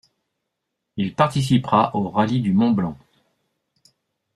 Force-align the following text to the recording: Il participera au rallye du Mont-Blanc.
Il 0.97 1.13
participera 1.13 1.95
au 1.95 2.09
rallye 2.09 2.41
du 2.41 2.53
Mont-Blanc. 2.53 2.97